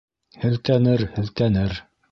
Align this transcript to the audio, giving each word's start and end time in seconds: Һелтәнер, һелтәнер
Һелтәнер, 0.45 1.05
һелтәнер 1.19 1.81